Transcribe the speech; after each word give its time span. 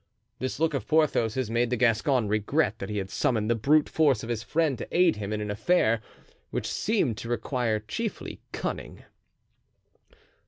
This 0.39 0.59
look 0.59 0.73
of 0.73 0.87
Porthos's 0.87 1.51
made 1.51 1.69
the 1.69 1.77
Gascon 1.77 2.27
regret 2.27 2.79
that 2.79 2.89
he 2.89 2.97
had 2.97 3.11
summoned 3.11 3.51
the 3.51 3.55
brute 3.55 3.87
force 3.87 4.23
of 4.23 4.29
his 4.29 4.41
friend 4.41 4.75
to 4.79 4.87
aid 4.91 5.17
him 5.17 5.31
in 5.31 5.41
an 5.41 5.51
affair 5.51 6.01
which 6.49 6.65
seemed 6.67 7.19
to 7.19 7.29
require 7.29 7.79
chiefly 7.81 8.41
cunning. 8.51 9.03